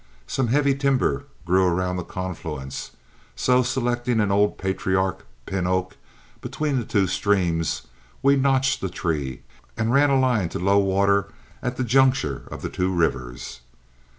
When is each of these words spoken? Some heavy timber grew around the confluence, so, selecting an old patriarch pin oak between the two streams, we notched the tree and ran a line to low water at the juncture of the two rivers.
Some 0.25 0.47
heavy 0.47 0.73
timber 0.73 1.25
grew 1.45 1.63
around 1.67 1.97
the 1.97 2.03
confluence, 2.03 2.89
so, 3.35 3.61
selecting 3.61 4.19
an 4.19 4.31
old 4.31 4.57
patriarch 4.57 5.27
pin 5.45 5.67
oak 5.67 5.95
between 6.41 6.79
the 6.79 6.85
two 6.85 7.05
streams, 7.05 7.83
we 8.23 8.35
notched 8.35 8.81
the 8.81 8.89
tree 8.89 9.43
and 9.77 9.93
ran 9.93 10.09
a 10.09 10.19
line 10.19 10.49
to 10.49 10.57
low 10.57 10.79
water 10.79 11.27
at 11.61 11.77
the 11.77 11.83
juncture 11.83 12.47
of 12.49 12.63
the 12.63 12.69
two 12.69 12.91
rivers. 12.91 13.61